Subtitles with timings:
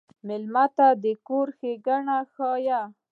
[0.27, 2.81] مېلمه ته د کور ښيګڼه وښیه.